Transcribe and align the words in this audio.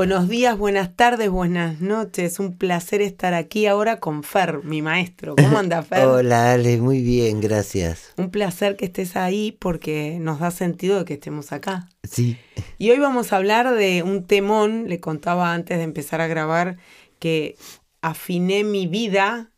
Buenos 0.00 0.30
días, 0.30 0.56
buenas 0.56 0.96
tardes, 0.96 1.28
buenas 1.28 1.82
noches. 1.82 2.40
Un 2.40 2.56
placer 2.56 3.02
estar 3.02 3.34
aquí 3.34 3.66
ahora 3.66 4.00
con 4.00 4.22
Fer, 4.22 4.64
mi 4.64 4.80
maestro. 4.80 5.36
¿Cómo 5.36 5.58
anda 5.58 5.82
Fer? 5.82 6.06
Hola 6.06 6.54
Ale, 6.54 6.78
muy 6.78 7.02
bien, 7.02 7.42
gracias. 7.42 8.14
Un 8.16 8.30
placer 8.30 8.76
que 8.76 8.86
estés 8.86 9.14
ahí 9.14 9.52
porque 9.52 10.16
nos 10.18 10.40
da 10.40 10.52
sentido 10.52 11.00
de 11.00 11.04
que 11.04 11.12
estemos 11.12 11.52
acá. 11.52 11.90
Sí. 12.02 12.38
Y 12.78 12.90
hoy 12.90 12.98
vamos 12.98 13.34
a 13.34 13.36
hablar 13.36 13.74
de 13.74 14.02
un 14.02 14.24
temón, 14.24 14.88
le 14.88 15.00
contaba 15.00 15.52
antes 15.52 15.76
de 15.76 15.84
empezar 15.84 16.22
a 16.22 16.28
grabar, 16.28 16.78
que 17.18 17.56
afiné 18.00 18.64
mi 18.64 18.86
vida, 18.86 19.50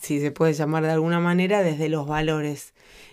si 0.00 0.20
se 0.20 0.30
puede 0.30 0.54
llamar 0.54 0.84
de 0.84 0.92
alguna 0.92 1.20
manera, 1.20 1.62
desde 1.62 1.90
los 1.90 2.06
valores. 2.06 2.72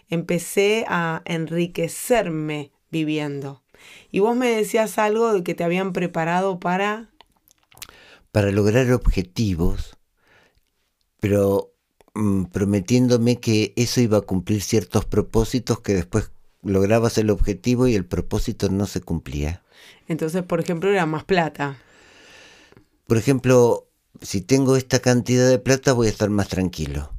Empecé 0.10 0.86
a 0.88 1.24
enriquecerme 1.26 2.72
viviendo. 2.90 3.64
Y 4.12 4.20
vos 4.20 4.36
me 4.36 4.48
decías 4.48 4.98
algo 4.98 5.34
de 5.34 5.44
que 5.44 5.56
te 5.56 5.64
habían 5.64 5.94
preparado 5.94 6.60
para... 6.60 7.10
Para 8.32 8.52
lograr 8.52 8.92
objetivos, 8.92 9.98
pero 11.20 11.74
mm, 12.14 12.46
prometiéndome 12.46 13.40
que 13.40 13.74
eso 13.76 14.02
iba 14.02 14.20
a 14.20 14.22
cumplir 14.22 14.62
ciertos 14.62 15.06
propósitos 15.06 15.80
que 15.82 15.96
después 15.96 16.32
lograbas 16.62 17.18
el 17.18 17.32
objetivo 17.32 17.88
y 17.88 17.96
el 17.96 18.06
propósito 18.06 18.70
no 18.70 18.86
se 18.86 19.02
cumplía. 19.02 19.64
Entonces, 20.08 20.44
por 20.44 20.60
ejemplo, 20.60 20.92
era 20.92 21.08
más 21.08 21.24
plata. 21.24 21.78
Por 23.08 23.18
ejemplo, 23.18 23.88
si 24.22 24.42
tengo 24.42 24.76
esta 24.76 25.00
cantidad 25.00 25.50
de 25.50 25.58
plata 25.58 25.94
voy 25.94 26.08
a 26.08 26.12
estar 26.12 26.30
más 26.30 26.50
tranquilo 26.50 27.12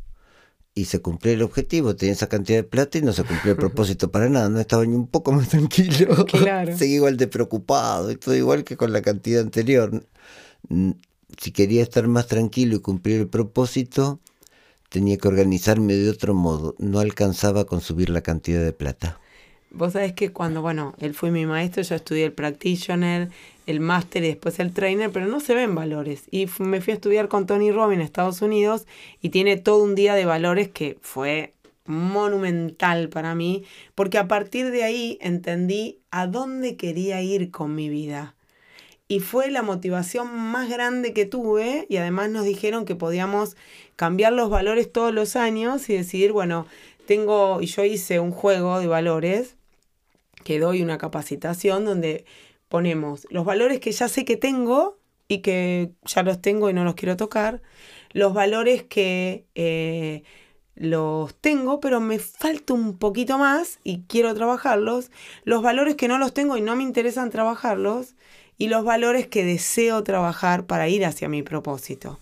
y 0.81 0.85
se 0.87 1.01
cumplió 1.01 1.35
el 1.35 1.43
objetivo, 1.43 1.95
tenía 1.95 2.15
esa 2.15 2.29
cantidad 2.29 2.59
de 2.59 2.65
plata 2.65 2.99
y 2.99 3.03
no 3.03 3.13
se 3.13 3.23
cumplió 3.23 3.53
el 3.53 3.59
propósito 3.59 4.11
para 4.11 4.29
nada, 4.29 4.49
no 4.49 4.59
estaba 4.59 4.85
ni 4.85 4.95
un 4.95 5.07
poco 5.07 5.33
más 5.33 5.49
tranquilo. 5.51 6.25
Claro. 6.27 6.77
Seguí 6.77 6.95
igual 6.95 7.17
de 7.17 7.27
preocupado 7.27 8.11
y 8.11 8.17
todo 8.17 8.35
igual 8.35 8.65
que 8.65 8.77
con 8.77 8.93
la 8.93 9.03
cantidad 9.03 9.43
anterior. 9.43 10.05
Si 11.39 11.53
quería 11.53 11.83
estar 11.83 12.09
más 12.09 12.27
tranquilo 12.27 12.77
y 12.77 12.81
cumplir 12.81 13.21
el 13.21 13.29
propósito, 13.29 14.21
tenía 14.89 15.19
que 15.19 15.29
organizarme 15.29 15.95
de 15.95 16.11
otro 16.11 16.35
modo, 16.35 16.75
no 16.79 16.99
alcanzaba 16.99 17.65
con 17.65 17.81
subir 17.81 18.11
la 18.11 18.23
cantidad 18.23 18.63
de 18.65 18.73
plata. 18.73 19.20
Vos 19.73 19.93
sabés 19.93 20.13
que 20.15 20.33
cuando, 20.33 20.63
bueno, 20.63 20.95
él 20.99 21.15
fue 21.15 21.31
mi 21.31 21.47
maestro, 21.47 21.83
yo 21.83 21.95
estudié 21.95 22.25
el 22.25 22.33
practitioner, 22.33 23.29
el 23.67 23.79
máster 23.79 24.25
y 24.25 24.29
después 24.29 24.59
el 24.59 24.73
trainer, 24.73 25.11
pero 25.13 25.27
no 25.27 25.39
se 25.39 25.55
ven 25.55 25.77
valores. 25.77 26.25
Y 26.33 26.49
me 26.59 26.81
fui 26.81 26.91
a 26.91 26.95
estudiar 26.95 27.29
con 27.29 27.47
Tony 27.47 27.71
Robbins 27.71 28.01
en 28.01 28.05
Estados 28.05 28.43
Unidos 28.43 28.87
y 29.23 29.29
tiene 29.29 29.57
todo 29.57 29.85
un 29.85 29.95
día 29.95 30.15
de 30.15 30.25
valores 30.25 30.69
que 30.69 30.99
fue 31.01 31.55
monumental 31.87 33.09
para 33.11 33.37
mí, 33.37 33.65
porque 33.95 34.19
a 34.19 34.27
partir 34.27 34.71
de 34.73 34.83
ahí 34.83 35.19
entendí 35.21 36.01
a 36.11 36.27
dónde 36.27 36.77
quería 36.77 37.23
ir 37.23 37.53
con 37.53 37.75
mi 37.75 37.89
vida. 37.89 38.35
Y 39.07 39.21
fue 39.21 39.51
la 39.51 39.63
motivación 39.63 40.35
más 40.37 40.69
grande 40.69 41.13
que 41.13 41.27
tuve 41.27 41.87
y 41.89 41.97
además 41.97 42.31
nos 42.31 42.45
dijeron 42.45 42.85
que 42.85 42.97
podíamos 42.97 43.57
cambiar 43.95 44.33
los 44.33 44.51
valores 44.51 44.91
todos 44.91 45.13
los 45.15 45.37
años 45.37 45.89
y 45.89 45.95
decidir, 45.95 46.33
bueno, 46.33 46.67
tengo, 47.07 47.61
y 47.61 47.67
yo 47.67 47.85
hice 47.85 48.21
un 48.21 48.31
juego 48.31 48.79
de 48.79 48.87
valores 48.87 49.57
que 50.51 50.59
doy 50.59 50.83
una 50.83 50.99
capacitación 50.99 51.85
donde 51.85 52.25
ponemos 52.69 53.25
los 53.31 53.45
valores 53.45 53.79
que 53.79 53.93
ya 53.93 54.09
sé 54.09 54.25
que 54.25 54.37
tengo 54.37 54.99
y 55.29 55.43
que 55.43 55.93
ya 56.05 56.25
los 56.25 56.43
tengo 56.43 56.69
y 56.69 56.73
no 56.73 56.83
los 56.83 56.97
quiero 56.97 57.17
tocar, 57.17 57.63
los 58.11 58.35
valores 58.35 58.83
que 58.83 59.47
eh, 59.55 60.25
los 60.75 61.37
tengo 61.37 61.79
pero 61.79 62.01
me 62.01 62.19
falta 62.19 62.75
un 62.75 62.99
poquito 62.99 63.39
más 63.39 63.79
y 63.85 64.03
quiero 64.09 64.35
trabajarlos, 64.35 65.13
los 65.45 65.63
valores 65.63 65.95
que 65.95 66.09
no 66.09 66.19
los 66.19 66.35
tengo 66.35 66.57
y 66.57 66.63
no 66.63 66.75
me 66.75 66.83
interesan 66.83 67.31
trabajarlos 67.31 68.17
y 68.59 68.67
los 68.67 68.85
valores 68.85 69.29
que 69.29 69.45
deseo 69.45 70.03
trabajar 70.03 70.67
para 70.67 70.89
ir 70.89 71.05
hacia 71.05 71.29
mi 71.29 71.45
propósito. 71.45 72.19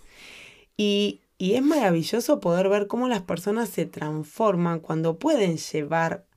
Y, 0.77 1.21
y 1.39 1.55
es 1.55 1.63
maravilloso 1.63 2.39
poder 2.39 2.69
ver 2.69 2.85
cómo 2.85 3.07
las 3.07 3.23
personas 3.23 3.69
se 3.69 3.87
transforman 3.87 4.81
cuando 4.81 5.17
pueden 5.17 5.57
llevar 5.57 6.28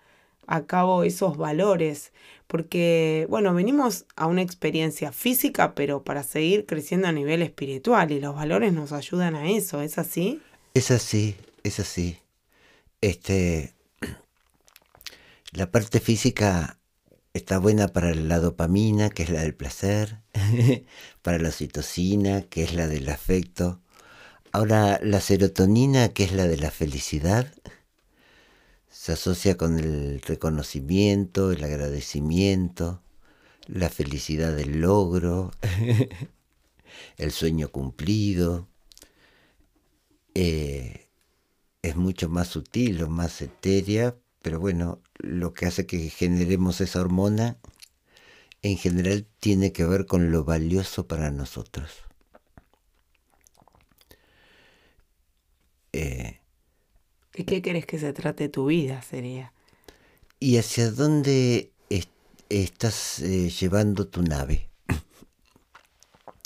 a 0.47 0.67
cabo 0.67 1.05
esos 1.05 1.37
valores, 1.37 2.13
porque, 2.47 3.27
bueno, 3.31 3.55
venimos 3.55 4.05
a 4.17 4.27
una 4.27 4.43
experiencia 4.43 5.13
física, 5.13 5.75
pero 5.75 6.03
para 6.05 6.23
seguir 6.23 6.67
creciendo 6.67 7.09
a 7.09 7.13
nivel 7.13 7.43
espiritual 7.43 8.13
y 8.13 8.21
los 8.21 8.35
valores 8.35 8.73
nos 8.73 8.93
ayudan 8.93 9.35
a 9.35 9.49
eso, 9.49 9.81
¿es 9.81 9.99
así? 9.99 10.41
Es 10.75 10.91
así, 10.91 11.37
es 11.63 11.81
así. 11.81 12.19
Este, 13.01 13.73
la 15.53 15.71
parte 15.71 16.01
física 16.01 16.79
está 17.35 17.59
buena 17.59 17.89
para 17.89 18.15
la 18.15 18.39
dopamina, 18.39 19.11
que 19.11 19.23
es 19.23 19.31
la 19.31 19.41
del 19.41 19.55
placer, 19.55 20.21
para 21.23 21.39
la 21.39 21.49
oxitocina, 21.49 22.43
que 22.43 22.65
es 22.65 22.75
la 22.75 22.87
del 22.87 23.09
afecto. 23.09 23.81
Ahora, 24.53 25.01
la 25.03 25.21
serotonina, 25.21 26.11
que 26.11 26.25
es 26.25 26.33
la 26.33 26.47
de 26.47 26.59
la 26.59 26.71
felicidad, 26.71 27.53
se 28.93 29.13
asocia 29.13 29.57
con 29.57 29.79
el 29.79 30.21
reconocimiento, 30.21 31.51
el 31.51 31.65
agradecimiento, 31.65 33.03
la 33.67 33.89
felicidad 33.89 34.55
del 34.55 34.83
logro, 34.83 35.51
el 37.17 37.33
sueño 37.33 37.71
cumplido. 37.71 38.69
Eh, 40.35 41.09
es 41.83 41.97
mucho 41.97 42.29
más 42.29 42.49
sutil 42.49 43.03
o 43.03 43.09
más 43.09 43.41
etérea, 43.41 44.15
pero 44.43 44.61
bueno, 44.61 45.01
lo 45.19 45.55
que 45.55 45.67
hace 45.67 45.87
que 45.87 46.11
generemos 46.11 46.81
esa 46.81 47.01
hormona 47.01 47.59
en 48.63 48.77
general 48.77 49.27
tiene 49.41 49.73
que 49.73 49.87
ver 49.87 50.07
con 50.07 50.31
lo 50.31 50.45
valioso 50.45 51.09
para 51.09 51.31
nosotros. 51.31 51.91
Eh, 55.93 56.42
¿Y 57.34 57.44
qué 57.44 57.62
querés 57.62 57.87
que 57.87 57.98
se 57.98 58.12
trate 58.12 58.48
tu 58.48 58.66
vida? 58.66 59.03
Sería. 59.03 59.53
¿Y 60.38 60.59
hacia 60.59 60.91
dónde 60.91 61.72
estás 62.59 63.20
eh, 63.20 63.48
llevando 63.48 64.06
tu 64.06 64.22
nave? 64.22 64.69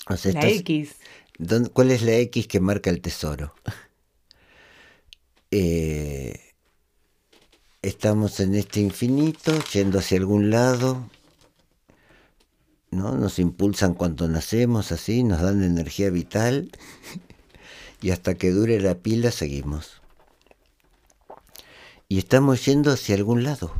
la 0.07 0.47
X. 0.47 0.95
¿Cuál 1.73 1.91
es 1.91 2.01
la 2.01 2.13
X 2.13 2.47
que 2.47 2.59
marca 2.59 2.89
el 2.89 3.01
tesoro? 3.01 3.53
Eh, 5.49 6.37
estamos 7.81 8.41
en 8.41 8.53
este 8.53 8.81
infinito, 8.81 9.57
yendo 9.71 9.99
hacia 9.99 10.17
algún 10.17 10.49
lado, 10.49 11.09
¿no? 12.91 13.15
Nos 13.15 13.39
impulsan 13.39 13.93
cuando 13.93 14.27
nacemos, 14.27 14.91
así, 14.91 15.23
nos 15.23 15.41
dan 15.41 15.63
energía 15.63 16.09
vital, 16.09 16.69
y 18.01 18.09
hasta 18.09 18.35
que 18.35 18.51
dure 18.51 18.81
la 18.81 18.95
pila 18.95 19.31
seguimos 19.31 20.01
y 22.09 22.17
estamos 22.17 22.65
yendo 22.65 22.91
hacia 22.91 23.15
algún 23.15 23.43
lado. 23.43 23.73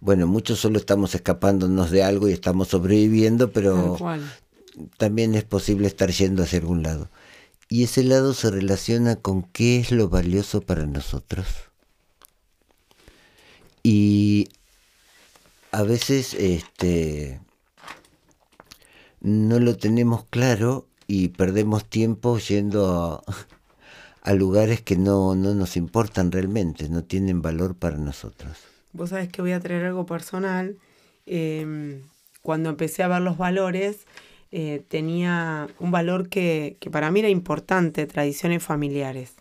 Bueno, 0.00 0.26
muchos 0.26 0.60
solo 0.60 0.78
estamos 0.78 1.14
escapándonos 1.14 1.90
de 1.90 2.04
algo 2.04 2.28
y 2.28 2.32
estamos 2.32 2.68
sobreviviendo, 2.68 3.50
pero 3.50 3.98
también 4.96 5.34
es 5.34 5.44
posible 5.44 5.88
estar 5.88 6.10
yendo 6.10 6.44
hacia 6.44 6.60
algún 6.60 6.82
lado. 6.82 7.10
Y 7.68 7.84
ese 7.84 8.04
lado 8.04 8.32
se 8.32 8.50
relaciona 8.50 9.16
con 9.16 9.42
qué 9.42 9.80
es 9.80 9.90
lo 9.90 10.08
valioso 10.08 10.62
para 10.62 10.86
nosotros. 10.86 11.46
Y 13.82 14.48
a 15.72 15.82
veces 15.82 16.34
este 16.34 17.40
no 19.20 19.58
lo 19.58 19.76
tenemos 19.76 20.24
claro 20.30 20.86
y 21.06 21.28
perdemos 21.28 21.84
tiempo 21.84 22.38
yendo 22.38 23.22
a, 23.26 23.34
a 24.28 24.34
lugares 24.34 24.82
que 24.82 24.94
no, 24.94 25.34
no 25.34 25.54
nos 25.54 25.74
importan 25.78 26.30
realmente, 26.30 26.90
no 26.90 27.02
tienen 27.02 27.40
valor 27.40 27.74
para 27.74 27.96
nosotros. 27.96 28.58
Vos 28.92 29.08
sabés 29.08 29.30
que 29.30 29.40
voy 29.40 29.52
a 29.52 29.60
traer 29.60 29.86
algo 29.86 30.04
personal. 30.04 30.76
Em, 31.24 32.02
cuando 32.42 32.68
empecé 32.68 33.02
a 33.02 33.08
ver 33.08 33.22
los 33.22 33.38
valores, 33.38 34.06
eh, 34.52 34.82
tenía 34.86 35.66
un 35.80 35.90
valor 35.92 36.28
que, 36.28 36.76
que, 36.78 36.90
para 36.90 37.10
mí 37.10 37.20
era 37.20 37.30
importante, 37.30 38.06
tradiciones 38.06 38.62
familiares. 38.62 39.34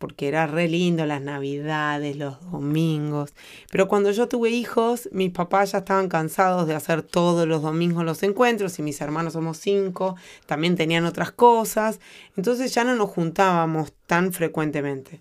Porque 0.00 0.28
era 0.28 0.46
re 0.46 0.66
lindo 0.66 1.04
las 1.04 1.20
navidades, 1.20 2.16
los 2.16 2.40
domingos. 2.50 3.34
Pero 3.70 3.86
cuando 3.86 4.10
yo 4.10 4.28
tuve 4.28 4.48
hijos, 4.48 5.10
mis 5.12 5.30
papás 5.30 5.72
ya 5.72 5.78
estaban 5.80 6.08
cansados 6.08 6.66
de 6.66 6.74
hacer 6.74 7.02
todos 7.02 7.46
los 7.46 7.60
domingos 7.60 8.02
los 8.02 8.22
encuentros 8.22 8.78
y 8.78 8.82
mis 8.82 8.98
hermanos 9.02 9.34
somos 9.34 9.58
cinco, 9.58 10.16
también 10.46 10.74
tenían 10.74 11.04
otras 11.04 11.32
cosas, 11.32 12.00
entonces 12.34 12.72
ya 12.72 12.82
no 12.82 12.96
nos 12.96 13.10
juntábamos 13.10 13.92
tan 14.06 14.32
frecuentemente. 14.32 15.20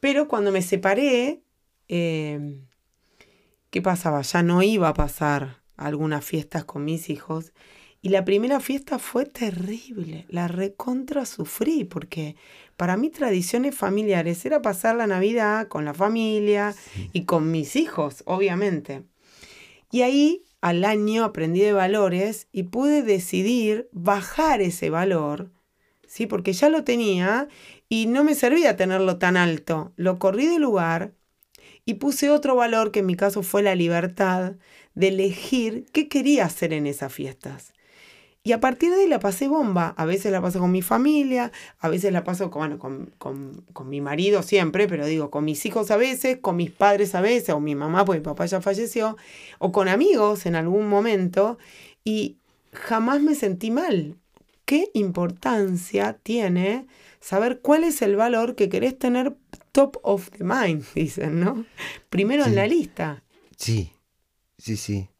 Pero 0.00 0.26
cuando 0.26 0.50
me 0.50 0.62
separé, 0.62 1.40
eh, 1.86 2.58
¿qué 3.70 3.82
pasaba? 3.82 4.22
Ya 4.22 4.42
no 4.42 4.62
iba 4.62 4.88
a 4.88 4.94
pasar 4.94 5.58
algunas 5.76 6.24
fiestas 6.24 6.64
con 6.64 6.84
mis 6.84 7.08
hijos. 7.08 7.52
Y 8.00 8.10
la 8.10 8.24
primera 8.24 8.60
fiesta 8.60 8.98
fue 9.00 9.26
terrible, 9.26 10.24
la 10.28 10.46
recontra 10.46 11.26
sufrí, 11.26 11.82
porque 11.82 12.36
para 12.76 12.96
mí 12.96 13.10
tradiciones 13.10 13.74
familiares 13.74 14.44
era 14.44 14.62
pasar 14.62 14.94
la 14.94 15.08
Navidad 15.08 15.66
con 15.66 15.84
la 15.84 15.94
familia 15.94 16.76
y 17.12 17.24
con 17.24 17.50
mis 17.50 17.74
hijos, 17.74 18.22
obviamente. 18.24 19.02
Y 19.90 20.02
ahí 20.02 20.44
al 20.60 20.84
año 20.84 21.24
aprendí 21.24 21.60
de 21.60 21.72
valores 21.72 22.46
y 22.52 22.64
pude 22.64 23.02
decidir 23.02 23.88
bajar 23.90 24.60
ese 24.60 24.90
valor, 24.90 25.50
¿sí? 26.06 26.26
porque 26.26 26.52
ya 26.52 26.68
lo 26.68 26.84
tenía 26.84 27.48
y 27.88 28.06
no 28.06 28.22
me 28.22 28.36
servía 28.36 28.76
tenerlo 28.76 29.18
tan 29.18 29.36
alto. 29.36 29.92
Lo 29.96 30.20
corrí 30.20 30.46
de 30.46 30.60
lugar 30.60 31.14
y 31.84 31.94
puse 31.94 32.30
otro 32.30 32.54
valor 32.54 32.92
que 32.92 33.00
en 33.00 33.06
mi 33.06 33.16
caso 33.16 33.42
fue 33.42 33.62
la 33.62 33.74
libertad 33.74 34.54
de 34.94 35.08
elegir 35.08 35.86
qué 35.92 36.08
quería 36.08 36.44
hacer 36.44 36.72
en 36.72 36.86
esas 36.86 37.12
fiestas. 37.12 37.72
Y 38.48 38.52
a 38.52 38.60
partir 38.60 38.90
de 38.90 39.02
ahí 39.02 39.06
la 39.06 39.20
pasé 39.20 39.46
bomba. 39.46 39.92
A 39.98 40.06
veces 40.06 40.32
la 40.32 40.40
paso 40.40 40.58
con 40.58 40.72
mi 40.72 40.80
familia, 40.80 41.52
a 41.80 41.90
veces 41.90 42.14
la 42.14 42.24
paso 42.24 42.50
con, 42.50 42.78
con, 42.78 43.90
mi 43.90 44.00
marido 44.00 44.42
siempre, 44.42 44.88
pero 44.88 45.04
digo, 45.04 45.30
con 45.30 45.44
mis 45.44 45.66
hijos 45.66 45.90
a 45.90 45.98
veces, 45.98 46.38
con 46.40 46.56
mis 46.56 46.70
padres 46.70 47.14
a 47.14 47.20
veces, 47.20 47.50
o 47.50 47.60
mi 47.60 47.74
mamá, 47.74 48.06
porque 48.06 48.20
mi 48.20 48.24
papá 48.24 48.46
ya 48.46 48.62
falleció, 48.62 49.18
o 49.58 49.70
con 49.70 49.86
amigos 49.86 50.46
en 50.46 50.54
algún 50.56 50.88
momento. 50.88 51.58
Y 52.04 52.38
jamás 52.72 53.20
me 53.20 53.34
sentí 53.34 53.70
mal. 53.70 54.16
¿Qué 54.64 54.88
importancia 54.94 56.14
tiene 56.14 56.86
saber 57.20 57.60
cuál 57.60 57.84
es 57.84 58.00
el 58.00 58.16
valor 58.16 58.54
que 58.54 58.70
querés 58.70 58.98
tener 58.98 59.36
top 59.72 59.98
of 60.02 60.30
the 60.30 60.44
mind, 60.44 60.86
dicen, 60.94 61.40
¿no? 61.40 61.66
Primero 62.08 62.46
en 62.46 62.54
la 62.54 62.66
lista. 62.66 63.22
Sí, 63.58 63.92
sí, 64.56 64.78
sí. 64.78 65.10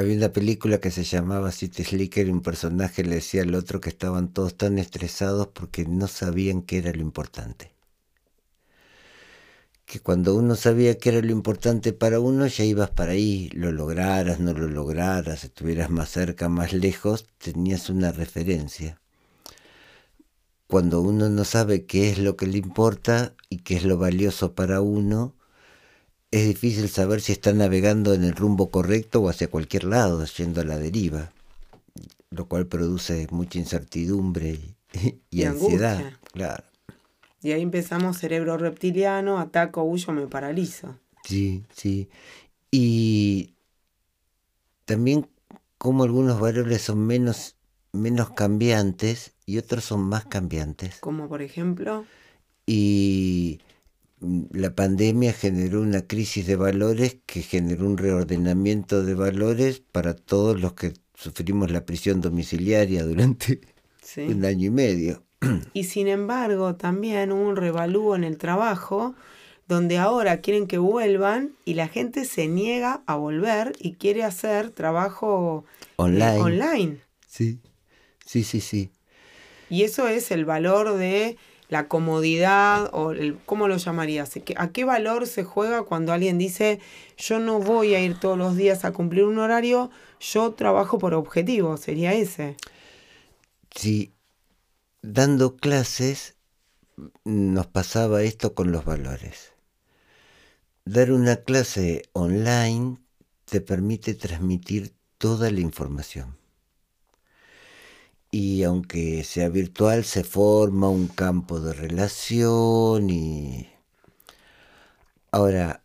Había 0.00 0.16
una 0.16 0.32
película 0.32 0.80
que 0.80 0.90
se 0.90 1.04
llamaba 1.04 1.52
City 1.52 1.84
Slicker 1.84 2.26
y 2.26 2.30
un 2.30 2.40
personaje 2.40 3.04
le 3.04 3.16
decía 3.16 3.42
al 3.42 3.54
otro 3.54 3.82
que 3.82 3.90
estaban 3.90 4.32
todos 4.32 4.56
tan 4.56 4.78
estresados 4.78 5.48
porque 5.48 5.84
no 5.84 6.06
sabían 6.06 6.62
qué 6.62 6.78
era 6.78 6.90
lo 6.92 7.02
importante. 7.02 7.74
Que 9.84 10.00
cuando 10.00 10.34
uno 10.34 10.56
sabía 10.56 10.96
qué 10.96 11.10
era 11.10 11.20
lo 11.20 11.32
importante 11.32 11.92
para 11.92 12.18
uno, 12.18 12.46
ya 12.46 12.64
ibas 12.64 12.88
para 12.88 13.12
ahí, 13.12 13.50
lo 13.52 13.72
lograras, 13.72 14.40
no 14.40 14.54
lo 14.54 14.68
lograras, 14.68 15.44
estuvieras 15.44 15.90
más 15.90 16.08
cerca, 16.08 16.48
más 16.48 16.72
lejos, 16.72 17.26
tenías 17.36 17.90
una 17.90 18.10
referencia. 18.10 18.98
Cuando 20.66 21.02
uno 21.02 21.28
no 21.28 21.44
sabe 21.44 21.84
qué 21.84 22.08
es 22.08 22.16
lo 22.16 22.36
que 22.36 22.46
le 22.46 22.56
importa 22.56 23.34
y 23.50 23.58
qué 23.58 23.76
es 23.76 23.84
lo 23.84 23.98
valioso 23.98 24.54
para 24.54 24.80
uno, 24.80 25.34
es 26.30 26.46
difícil 26.46 26.88
saber 26.88 27.20
si 27.20 27.32
está 27.32 27.52
navegando 27.52 28.14
en 28.14 28.24
el 28.24 28.34
rumbo 28.34 28.70
correcto 28.70 29.20
o 29.20 29.28
hacia 29.28 29.48
cualquier 29.48 29.84
lado, 29.84 30.24
yendo 30.24 30.60
a 30.60 30.64
la 30.64 30.78
deriva, 30.78 31.32
lo 32.30 32.46
cual 32.46 32.66
produce 32.66 33.26
mucha 33.30 33.58
incertidumbre 33.58 34.58
y, 35.30 35.44
ansiedad. 35.44 36.12
Claro. 36.32 36.64
Y 37.42 37.52
ahí 37.52 37.62
empezamos 37.62 38.18
cerebro 38.18 38.58
reptiliano, 38.58 39.38
ataco, 39.38 39.82
huyo, 39.82 40.12
me 40.12 40.26
paralizo. 40.26 40.96
Sí, 41.24 41.64
sí. 41.74 42.08
Y 42.70 43.54
también 44.84 45.26
como 45.78 46.04
algunos 46.04 46.38
valores 46.38 46.82
son 46.82 47.06
menos, 47.06 47.56
menos 47.92 48.30
cambiantes 48.30 49.32
y 49.46 49.58
otros 49.58 49.84
son 49.84 50.02
más 50.02 50.26
cambiantes. 50.26 50.98
Como 51.00 51.28
por 51.28 51.42
ejemplo. 51.42 52.04
Y 52.66 53.60
la 54.20 54.74
pandemia 54.74 55.32
generó 55.32 55.80
una 55.80 56.06
crisis 56.06 56.46
de 56.46 56.56
valores 56.56 57.18
que 57.26 57.42
generó 57.42 57.86
un 57.86 57.96
reordenamiento 57.96 59.02
de 59.02 59.14
valores 59.14 59.80
para 59.80 60.14
todos 60.14 60.60
los 60.60 60.74
que 60.74 60.92
sufrimos 61.14 61.70
la 61.70 61.86
prisión 61.86 62.20
domiciliaria 62.20 63.04
durante 63.04 63.60
un 64.18 64.44
año 64.44 64.66
y 64.66 64.70
medio. 64.70 65.24
Y 65.72 65.84
sin 65.84 66.08
embargo, 66.08 66.76
también 66.76 67.32
hubo 67.32 67.48
un 67.48 67.56
revalúo 67.56 68.14
en 68.14 68.24
el 68.24 68.36
trabajo, 68.36 69.14
donde 69.66 69.96
ahora 69.96 70.40
quieren 70.42 70.66
que 70.66 70.78
vuelvan 70.78 71.52
y 71.64 71.74
la 71.74 71.88
gente 71.88 72.24
se 72.26 72.46
niega 72.46 73.02
a 73.06 73.16
volver 73.16 73.72
y 73.78 73.94
quiere 73.94 74.24
hacer 74.24 74.70
trabajo 74.70 75.64
eh, 75.80 75.86
online. 75.96 76.38
online. 76.38 76.96
Sí, 77.26 77.60
sí, 78.26 78.44
sí, 78.44 78.60
sí. 78.60 78.90
Y 79.70 79.84
eso 79.84 80.08
es 80.08 80.30
el 80.30 80.44
valor 80.44 80.98
de 80.98 81.38
la 81.70 81.88
comodidad 81.88 82.90
o 82.92 83.12
el, 83.12 83.38
¿cómo 83.46 83.68
lo 83.68 83.76
llamarías? 83.76 84.32
¿A 84.56 84.68
qué 84.68 84.84
valor 84.84 85.26
se 85.26 85.44
juega 85.44 85.84
cuando 85.84 86.12
alguien 86.12 86.36
dice 86.36 86.80
yo 87.16 87.38
no 87.38 87.60
voy 87.60 87.94
a 87.94 88.00
ir 88.00 88.18
todos 88.18 88.36
los 88.36 88.56
días 88.56 88.84
a 88.84 88.92
cumplir 88.92 89.24
un 89.24 89.38
horario, 89.38 89.90
yo 90.20 90.52
trabajo 90.52 90.98
por 90.98 91.14
objetivo? 91.14 91.76
¿Sería 91.76 92.12
ese? 92.12 92.56
Sí, 93.74 94.12
dando 95.00 95.56
clases 95.56 96.36
nos 97.24 97.66
pasaba 97.68 98.22
esto 98.22 98.54
con 98.54 98.72
los 98.72 98.84
valores. 98.84 99.52
Dar 100.84 101.12
una 101.12 101.36
clase 101.36 102.02
online 102.12 102.98
te 103.44 103.60
permite 103.60 104.14
transmitir 104.14 104.92
toda 105.18 105.50
la 105.50 105.60
información 105.60 106.39
y 108.30 108.62
aunque 108.62 109.24
sea 109.24 109.48
virtual 109.48 110.04
se 110.04 110.24
forma 110.24 110.88
un 110.88 111.08
campo 111.08 111.60
de 111.60 111.72
relación 111.72 113.10
y 113.10 113.68
ahora 115.32 115.82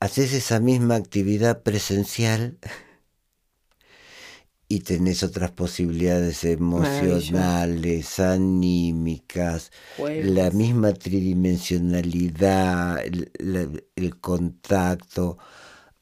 haces 0.00 0.32
esa 0.34 0.60
misma 0.60 0.96
actividad 0.96 1.62
presencial 1.62 2.58
y 4.68 4.80
tenés 4.80 5.22
otras 5.22 5.50
posibilidades 5.52 6.44
emocionales, 6.44 8.18
anímicas, 8.18 9.70
la 9.98 10.50
misma 10.50 10.92
tridimensionalidad, 10.94 13.04
el, 13.04 13.30
el, 13.94 14.20
contacto. 14.20 15.38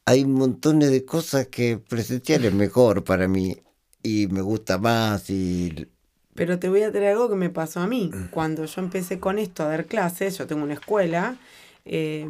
Hay 0.05 0.25
montones 0.25 0.91
de 0.91 1.05
cosas 1.05 1.49
que 1.49 1.79
presencial 1.79 2.45
es 2.45 2.55
mejor 2.55 3.05
para 3.05 3.29
mí 3.29 3.57
y 4.03 4.27
me 4.29 4.41
gusta 4.41 4.79
más 4.79 5.31
y... 5.31 5.87
Pero 6.35 6.59
te 6.59 6.69
voy 6.69 6.83
a 6.83 6.91
traer 6.91 7.13
algo 7.13 7.29
que 7.29 7.37
me 7.37 7.51
pasó 7.51 7.81
a 7.81 7.87
mí. 7.87 8.11
Cuando 8.31 8.65
yo 8.65 8.81
empecé 8.81 9.21
con 9.21 9.39
esto 9.39 9.65
a 9.65 9.69
dar 9.69 9.85
clases, 9.85 10.39
yo 10.39 10.47
tengo 10.47 10.63
una 10.63 10.75
escuela, 10.75 11.37
eh, 11.85 12.27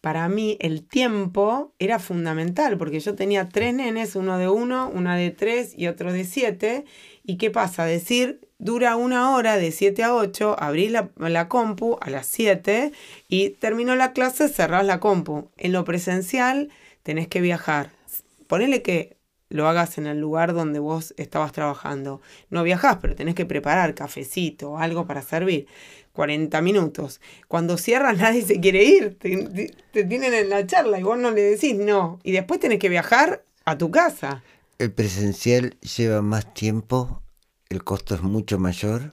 para 0.00 0.28
mí 0.28 0.56
el 0.60 0.84
tiempo 0.84 1.72
era 1.78 1.98
fundamental, 1.98 2.78
porque 2.78 3.00
yo 3.00 3.16
tenía 3.16 3.48
tres 3.48 3.74
nenes, 3.74 4.14
uno 4.14 4.38
de 4.38 4.48
uno, 4.48 4.90
una 4.94 5.16
de 5.16 5.30
tres 5.32 5.74
y 5.76 5.88
otro 5.88 6.12
de 6.12 6.24
siete. 6.24 6.84
¿Y 7.24 7.36
qué 7.36 7.50
pasa? 7.50 7.84
Decir, 7.84 8.48
dura 8.58 8.94
una 8.96 9.34
hora 9.34 9.56
de 9.56 9.72
siete 9.72 10.04
a 10.04 10.14
ocho, 10.14 10.54
abrís 10.58 10.92
la, 10.92 11.10
la 11.16 11.48
compu 11.48 11.98
a 12.00 12.10
las 12.10 12.26
siete 12.26 12.92
y 13.28 13.50
terminó 13.50 13.96
la 13.96 14.12
clase, 14.12 14.48
cerrás 14.48 14.86
la 14.86 15.00
compu. 15.00 15.50
En 15.56 15.72
lo 15.72 15.84
presencial 15.84 16.70
tenés 17.02 17.26
que 17.26 17.40
viajar. 17.40 17.90
Ponele 18.46 18.82
que 18.82 19.16
lo 19.50 19.68
hagas 19.68 19.98
en 19.98 20.06
el 20.06 20.18
lugar 20.18 20.54
donde 20.54 20.78
vos 20.78 21.12
estabas 21.16 21.52
trabajando. 21.52 22.22
No 22.48 22.62
viajás, 22.62 22.98
pero 23.00 23.14
tenés 23.14 23.34
que 23.34 23.44
preparar 23.44 23.94
cafecito 23.94 24.70
o 24.70 24.78
algo 24.78 25.06
para 25.06 25.22
servir. 25.22 25.66
40 26.12 26.60
minutos. 26.62 27.20
Cuando 27.48 27.76
cierras 27.76 28.16
nadie 28.18 28.42
se 28.42 28.60
quiere 28.60 28.84
ir. 28.84 29.18
Te, 29.18 29.74
te, 29.92 30.04
tienen 30.04 30.32
en 30.32 30.48
la 30.48 30.66
charla 30.66 30.98
y 30.98 31.02
vos 31.02 31.18
no 31.18 31.30
le 31.32 31.42
decís 31.42 31.74
no. 31.76 32.20
Y 32.22 32.32
después 32.32 32.60
tenés 32.60 32.78
que 32.78 32.88
viajar 32.88 33.44
a 33.64 33.76
tu 33.76 33.90
casa. 33.90 34.42
El 34.78 34.92
presencial 34.92 35.76
lleva 35.80 36.22
más 36.22 36.54
tiempo, 36.54 37.22
el 37.68 37.84
costo 37.84 38.14
es 38.14 38.22
mucho 38.22 38.58
mayor. 38.58 39.12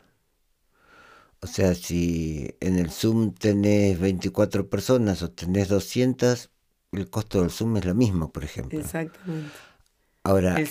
O 1.41 1.48
sea, 1.48 1.75
si 1.75 2.56
en 2.60 2.77
el 2.77 2.89
Zoom 2.89 3.34
tenés 3.34 4.00
24 4.00 4.70
personas 4.70 5.22
o 5.22 5.29
tenés 5.29 5.67
200, 5.67 6.50
el 6.94 7.10
costo 7.10 7.41
del 7.41 7.51
Zoom 7.51 7.77
es 7.77 7.86
lo 7.86 7.96
mismo, 7.96 8.32
por 8.32 8.44
ejemplo. 8.44 8.79
Exactamente. 8.79 9.51
Ahora, 10.27 10.62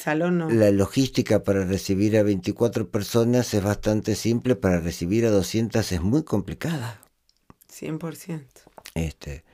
la 0.51 0.71
logística 0.71 1.43
para 1.43 1.65
recibir 1.65 2.19
a 2.19 2.23
24 2.23 2.91
personas 2.91 3.55
es 3.55 3.63
bastante 3.65 4.15
simple, 4.15 4.55
para 4.55 4.81
recibir 4.81 5.25
a 5.25 5.31
200 5.31 5.93
es 5.93 6.03
muy 6.03 6.25
complicada. 6.25 7.01
100%. 7.73 8.45
Este, 8.93 9.45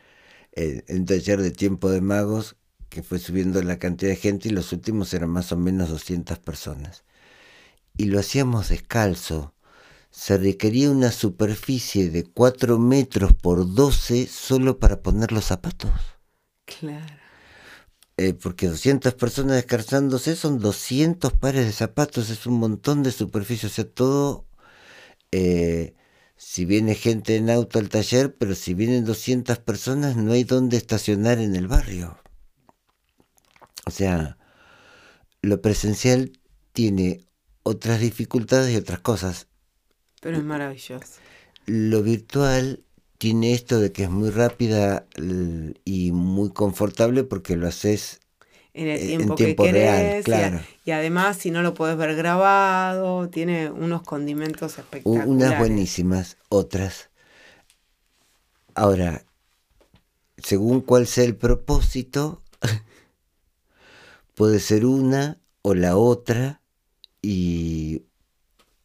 en 0.54 1.06
taller 1.06 1.40
de 1.40 1.52
tiempo 1.52 1.88
de 1.88 2.00
magos 2.00 2.56
que 2.88 3.04
fue 3.04 3.20
subiendo 3.20 3.62
la 3.62 3.78
cantidad 3.78 4.10
de 4.10 4.16
gente 4.16 4.48
y 4.48 4.50
los 4.50 4.72
últimos 4.72 5.14
eran 5.14 5.30
más 5.30 5.52
o 5.52 5.56
menos 5.56 5.88
200 5.88 6.40
personas. 6.40 7.04
Y 7.96 8.06
lo 8.06 8.18
hacíamos 8.18 8.70
descalzo, 8.70 9.54
se 10.10 10.36
requería 10.36 10.90
una 10.90 11.12
superficie 11.12 12.10
de 12.10 12.24
4 12.24 12.76
metros 12.76 13.34
por 13.34 13.72
12 13.72 14.26
solo 14.26 14.80
para 14.80 15.00
poner 15.00 15.30
los 15.30 15.44
zapatos. 15.44 15.92
Claro. 16.64 17.21
Eh, 18.18 18.34
porque 18.34 18.68
200 18.68 19.14
personas 19.14 19.56
descarzándose 19.56 20.36
son 20.36 20.58
200 20.58 21.32
pares 21.32 21.64
de 21.66 21.72
zapatos, 21.72 22.28
es 22.30 22.46
un 22.46 22.54
montón 22.58 23.02
de 23.02 23.10
superficie, 23.10 23.68
o 23.68 23.70
sea, 23.70 23.88
todo, 23.88 24.46
eh, 25.30 25.94
si 26.36 26.66
viene 26.66 26.94
gente 26.94 27.36
en 27.36 27.48
auto 27.48 27.78
al 27.78 27.88
taller, 27.88 28.36
pero 28.36 28.54
si 28.54 28.74
vienen 28.74 29.04
200 29.04 29.58
personas 29.60 30.16
no 30.16 30.32
hay 30.32 30.44
dónde 30.44 30.76
estacionar 30.76 31.38
en 31.38 31.56
el 31.56 31.68
barrio. 31.68 32.18
O 33.86 33.90
sea, 33.90 34.38
lo 35.40 35.62
presencial 35.62 36.32
tiene 36.72 37.26
otras 37.62 38.00
dificultades 38.00 38.72
y 38.72 38.76
otras 38.76 39.00
cosas. 39.00 39.48
Pero 40.20 40.36
es 40.36 40.44
maravilloso. 40.44 41.18
Lo 41.66 42.02
virtual 42.02 42.84
tiene 43.22 43.52
esto 43.52 43.78
de 43.78 43.92
que 43.92 44.02
es 44.02 44.10
muy 44.10 44.30
rápida 44.30 45.06
y 45.84 46.10
muy 46.10 46.50
confortable 46.50 47.22
porque 47.22 47.54
lo 47.54 47.68
haces 47.68 48.20
en 48.74 48.88
el 48.88 49.06
tiempo, 49.36 49.62
que 49.62 49.70
real, 49.70 50.24
claro. 50.24 50.60
Y, 50.84 50.90
además, 50.90 51.36
si 51.36 51.52
no 51.52 51.62
lo 51.62 51.72
puedes 51.72 51.96
ver 51.96 52.16
grabado, 52.16 53.28
tiene 53.28 53.70
unos 53.70 54.02
condimentos 54.02 54.76
espectaculares. 54.76 55.28
Unas 55.28 55.56
buenísimas, 55.56 56.36
otras. 56.48 57.10
Ahora, 58.74 59.24
según 60.38 60.80
cuál 60.80 61.06
sea 61.06 61.22
el 61.22 61.36
propósito, 61.36 62.42
puede 64.34 64.58
ser 64.58 64.84
una 64.84 65.38
o 65.62 65.74
la 65.74 65.96
otra 65.96 66.60
y 67.22 68.02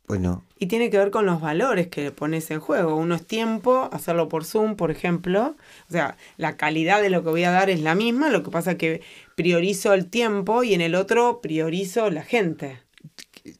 bueno. 0.08 0.46
Y 0.58 0.68
tiene 0.68 0.90
que 0.90 0.98
ver 0.98 1.12
con 1.12 1.26
los 1.26 1.42
valores 1.42 1.88
que 1.88 2.12
pones 2.12 2.50
en 2.50 2.62
juego. 2.62 2.96
Uno 2.96 3.16
es 3.16 3.28
tiempo, 3.28 3.90
hacerlo 3.92 4.30
por 4.30 4.46
Zoom, 4.46 4.78
por 4.78 4.90
ejemplo. 4.90 5.58
O 5.90 5.92
sea, 5.92 6.18
la 6.38 6.56
calidad 6.56 7.02
de 7.02 7.10
lo 7.10 7.24
que 7.24 7.30
voy 7.30 7.44
a 7.44 7.52
dar 7.52 7.70
es 7.70 7.82
la 7.82 7.94
misma, 7.94 8.30
lo 8.30 8.42
que 8.42 8.50
pasa 8.50 8.72
es 8.72 8.78
que 8.78 9.02
priorizo 9.36 9.94
el 9.94 10.10
tiempo 10.10 10.64
y 10.64 10.74
en 10.74 10.82
el 10.82 10.96
otro 10.96 11.42
priorizo 11.42 12.10
la 12.10 12.24
gente. 12.24 12.80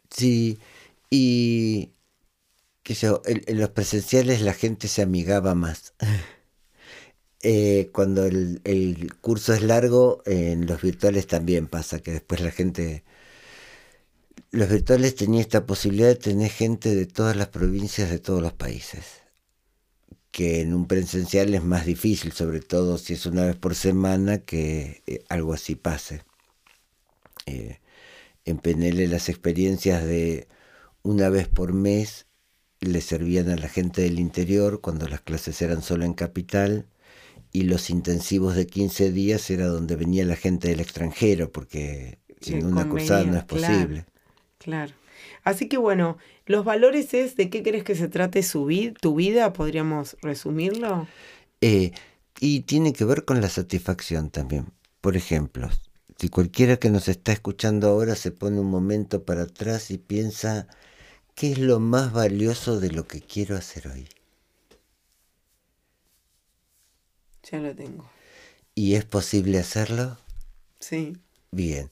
Sí, 0.10 0.58
y 1.10 1.92
que 2.82 2.94
yo, 2.94 3.22
en, 3.26 3.60
los 3.60 3.70
presenciales 3.70 4.42
la 4.42 4.54
gente 4.54 4.88
se 4.88 5.02
amigaba 5.02 5.54
más. 5.54 5.94
Eh, 7.44 7.92
cuando 7.94 8.26
el, 8.26 8.62
el 8.64 9.14
curso 9.22 9.54
es 9.54 9.62
largo, 9.62 10.24
en 10.26 10.66
los 10.66 10.82
virtuales 10.82 11.28
también 11.28 11.68
pasa, 11.68 12.00
que 12.00 12.12
después 12.12 12.42
la 12.42 12.50
gente 12.50 13.04
los 14.52 14.70
virtuales 14.70 15.16
tenían 15.16 15.42
esta 15.42 15.66
posibilidad 15.66 16.08
de 16.08 16.16
tener 16.16 16.50
gente 16.50 16.96
de 16.96 17.06
todas 17.06 17.36
las 17.36 17.50
provincias 17.50 18.10
de 18.10 18.20
todos 18.20 18.42
los 18.42 18.54
países, 18.54 19.04
que 20.32 20.62
en 20.62 20.74
un 20.74 20.88
presencial 20.88 21.54
es 21.54 21.64
más 21.64 21.86
difícil, 21.86 22.32
sobre 22.32 22.62
todo 22.62 22.98
si 22.98 23.14
es 23.14 23.26
una 23.26 23.46
vez 23.46 23.56
por 23.56 23.76
semana, 23.76 24.40
que 24.40 25.04
eh, 25.08 25.24
algo 25.30 25.54
así 25.54 25.76
pase. 25.76 26.22
Eh, 27.46 27.80
en 28.46 28.60
PNL 28.60 29.10
las 29.10 29.30
experiencias 29.30 30.06
de 30.06 30.48
una 31.04 31.30
vez 31.30 31.48
por 31.48 31.74
mes 31.74 32.28
le 32.80 33.02
servían 33.02 33.50
a 33.50 33.58
la 33.58 33.68
gente 33.70 34.02
del 34.04 34.20
interior 34.20 34.82
cuando 34.82 35.08
las 35.08 35.22
clases 35.22 35.62
eran 35.62 35.82
solo 35.82 36.06
en 36.06 36.14
capital 36.14 36.88
y 37.52 37.64
los 37.64 37.90
intensivos 37.90 38.56
de 38.56 38.68
15 38.68 39.12
días 39.12 39.50
era 39.50 39.68
donde 39.68 39.96
venía 39.96 40.26
la 40.26 40.36
gente 40.36 40.70
del 40.70 40.80
extranjero 40.80 41.52
porque 41.52 42.20
en 42.46 42.66
una 42.66 42.88
cursada 42.88 43.24
no 43.24 43.38
es 43.38 43.44
posible. 43.44 44.06
Claro. 44.06 44.17
Así 45.44 45.68
que 45.68 45.78
bueno, 45.78 46.18
los 46.46 46.66
valores 46.66 47.14
es 47.14 47.36
de 47.36 47.50
qué 47.50 47.64
crees 47.64 47.84
que 47.84 47.96
se 47.96 48.08
trate 48.08 48.44
su 48.44 48.68
tu 49.00 49.16
vida, 49.16 49.54
podríamos 49.54 50.18
resumirlo. 50.22 51.08
Eh, 51.62 51.92
y 52.40 52.62
tiene 52.62 52.94
que 52.94 53.06
ver 53.06 53.26
con 53.26 53.42
la 53.42 53.50
satisfacción 53.50 54.30
también. 54.30 54.68
Por 55.02 55.16
ejemplo, 55.16 55.70
si 56.20 56.30
cualquiera 56.30 56.78
que 56.78 56.90
nos 56.90 57.08
está 57.08 57.32
escuchando 57.32 57.88
ahora 57.88 58.16
se 58.16 58.32
pone 58.32 58.60
un 58.60 58.70
momento 58.70 59.24
para 59.24 59.44
atrás 59.44 59.92
y 59.92 59.98
piensa, 59.98 60.68
¿qué 61.36 61.52
es 61.52 61.60
lo 61.60 61.80
más 61.80 62.12
valioso 62.12 62.80
de 62.80 62.92
lo 62.92 63.08
que 63.08 63.22
quiero 63.22 63.56
hacer 63.56 63.88
hoy? 63.88 64.08
Ya 67.50 67.60
lo 67.60 67.74
tengo. 67.74 68.10
¿Y 68.76 68.96
es 68.96 69.06
posible 69.06 69.60
hacerlo? 69.60 70.18
Sí. 70.80 71.18
Bien. 71.52 71.90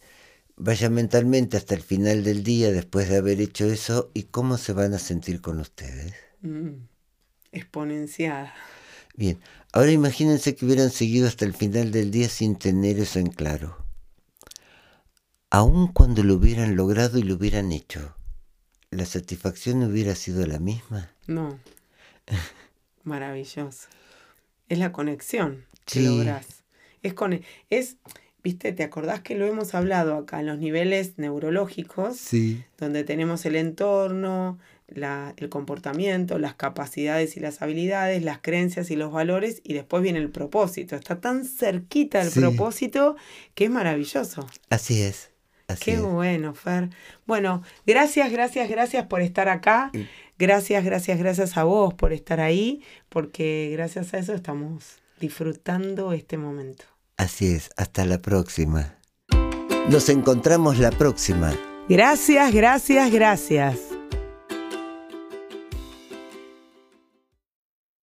Vaya 0.57 0.89
mentalmente 0.89 1.57
hasta 1.57 1.75
el 1.75 1.81
final 1.81 2.24
del 2.24 2.43
día 2.43 2.71
después 2.71 3.09
de 3.09 3.17
haber 3.17 3.41
hecho 3.41 3.65
eso 3.65 4.12
y 4.13 4.24
cómo 4.24 4.57
se 4.57 4.71
van 4.71 4.93
a 4.93 5.00
sentir 5.00 5.41
con 5.41 5.59
ustedes. 5.59 6.13
Mm, 6.41 6.85
exponenciada. 7.51 8.53
Bien, 9.15 9.39
ahora 9.74 9.91
imagínense 9.91 10.55
que 10.55 10.65
hubieran 10.65 10.91
seguido 10.91 11.27
hasta 11.27 11.45
el 11.45 11.53
final 11.53 11.91
del 11.91 12.12
día 12.12 12.29
sin 12.29 12.55
tener 12.55 13.00
eso 13.00 13.19
en 13.19 13.27
claro. 13.27 13.85
Aun 15.50 15.88
cuando 15.88 16.24
lo 16.24 16.35
hubieran 16.35 16.75
logrado 16.75 17.17
y 17.17 17.24
lo 17.24 17.35
hubieran 17.35 17.71
hecho, 17.71 18.15
¿la 18.91 19.05
satisfacción 19.05 19.83
hubiera 19.83 20.15
sido 20.15 20.45
la 20.45 20.59
misma? 20.59 21.12
No. 21.27 21.59
Maravilloso. 23.03 23.88
Es 24.67 24.79
la 24.79 24.91
conexión 24.91 25.65
que 25.85 26.01
logras. 26.01 26.63
Es, 27.03 27.13
con, 27.13 27.39
es 27.69 27.97
¿Viste? 28.45 28.73
¿Te 28.73 28.83
acordás 28.83 29.21
que 29.21 29.33
lo 29.33 29.47
hemos 29.47 29.73
hablado 29.73 30.15
acá 30.15 30.39
en 30.39 30.45
los 30.45 30.59
niveles 30.59 31.17
neurológicos? 31.17 32.15
Sí. 32.15 32.63
Donde 32.77 33.03
tenemos 33.03 33.43
el 33.47 33.55
entorno, 33.55 34.59
la, 34.87 35.33
el 35.37 35.49
comportamiento, 35.49 36.37
las 36.37 36.53
capacidades 36.53 37.37
y 37.37 37.39
las 37.39 37.63
habilidades, 37.63 38.21
las 38.21 38.37
creencias 38.43 38.91
y 38.91 38.95
los 38.95 39.11
valores, 39.11 39.61
y 39.63 39.73
después 39.73 40.03
viene 40.03 40.19
el 40.19 40.29
propósito. 40.29 40.95
Está 40.95 41.19
tan 41.19 41.43
cerquita 41.43 42.21
el 42.21 42.29
propósito 42.29 43.15
que 43.55 43.63
es 43.63 43.71
maravilloso. 43.71 44.47
Así 44.69 45.01
es. 45.01 45.31
Qué 45.81 45.97
bueno, 45.97 46.53
Fer. 46.53 46.91
Bueno, 47.25 47.63
gracias, 47.87 48.31
gracias, 48.31 48.69
gracias 48.69 49.07
por 49.07 49.21
estar 49.21 49.49
acá. 49.49 49.91
Gracias, 50.37 50.85
gracias, 50.85 51.17
gracias 51.17 51.57
a 51.57 51.63
vos 51.63 51.95
por 51.95 52.13
estar 52.13 52.39
ahí, 52.39 52.83
porque 53.09 53.71
gracias 53.73 54.13
a 54.13 54.19
eso 54.19 54.35
estamos 54.35 55.01
disfrutando 55.19 56.13
este 56.13 56.37
momento. 56.37 56.85
Así 57.17 57.53
es, 57.53 57.69
hasta 57.77 58.05
la 58.05 58.22
próxima. 58.22 58.95
Nos 59.89 60.10
encontramos 60.10 60.79
la 60.79 60.91
próxima. 60.91 61.53
Gracias, 61.88 62.51
gracias, 62.51 63.12
gracias. 63.12 63.94